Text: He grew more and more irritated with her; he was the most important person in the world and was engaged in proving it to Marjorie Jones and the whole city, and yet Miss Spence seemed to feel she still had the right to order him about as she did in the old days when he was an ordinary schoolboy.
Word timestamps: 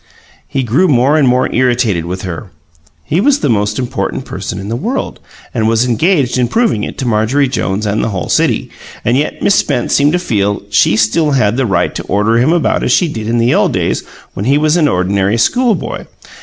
He 0.47 0.63
grew 0.63 0.87
more 0.87 1.15
and 1.15 1.27
more 1.27 1.47
irritated 1.53 2.05
with 2.05 2.23
her; 2.23 2.49
he 3.03 3.21
was 3.21 3.41
the 3.41 3.51
most 3.51 3.77
important 3.77 4.25
person 4.25 4.57
in 4.57 4.67
the 4.67 4.75
world 4.75 5.19
and 5.53 5.67
was 5.67 5.85
engaged 5.85 6.39
in 6.39 6.47
proving 6.47 6.83
it 6.83 6.97
to 6.97 7.07
Marjorie 7.07 7.47
Jones 7.47 7.85
and 7.85 8.03
the 8.03 8.09
whole 8.09 8.27
city, 8.27 8.71
and 9.05 9.15
yet 9.15 9.43
Miss 9.43 9.53
Spence 9.53 9.93
seemed 9.93 10.13
to 10.13 10.17
feel 10.17 10.63
she 10.71 10.95
still 10.95 11.33
had 11.33 11.55
the 11.55 11.67
right 11.67 11.93
to 11.93 12.03
order 12.05 12.39
him 12.39 12.51
about 12.51 12.81
as 12.81 12.91
she 12.91 13.07
did 13.07 13.27
in 13.27 13.37
the 13.37 13.53
old 13.53 13.73
days 13.73 14.01
when 14.33 14.45
he 14.45 14.57
was 14.57 14.75
an 14.75 14.87
ordinary 14.87 15.37
schoolboy. 15.37 16.05